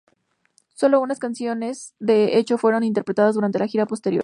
Solo 0.73 0.99
unas 0.99 1.17
pocas 1.19 1.19
canciones 1.19 1.93
de 1.99 2.39
"Echo" 2.39 2.57
fueron 2.57 2.83
interpretadas 2.83 3.35
durante 3.35 3.59
la 3.59 3.67
gira 3.67 3.85
posterior. 3.85 4.19